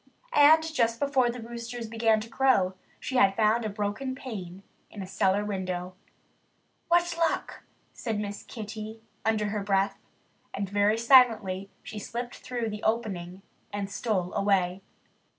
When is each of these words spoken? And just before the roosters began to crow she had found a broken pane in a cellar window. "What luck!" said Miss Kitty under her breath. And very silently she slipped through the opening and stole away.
And 0.33 0.63
just 0.63 0.99
before 0.99 1.29
the 1.29 1.39
roosters 1.43 1.85
began 1.87 2.19
to 2.21 2.27
crow 2.27 2.73
she 2.99 3.17
had 3.17 3.35
found 3.35 3.63
a 3.63 3.69
broken 3.69 4.15
pane 4.15 4.63
in 4.89 5.03
a 5.03 5.05
cellar 5.05 5.45
window. 5.45 5.93
"What 6.87 7.15
luck!" 7.19 7.61
said 7.93 8.19
Miss 8.19 8.41
Kitty 8.41 9.03
under 9.23 9.49
her 9.49 9.61
breath. 9.61 9.99
And 10.55 10.67
very 10.67 10.97
silently 10.97 11.69
she 11.83 11.99
slipped 11.99 12.37
through 12.37 12.71
the 12.71 12.81
opening 12.81 13.43
and 13.71 13.91
stole 13.91 14.33
away. 14.33 14.81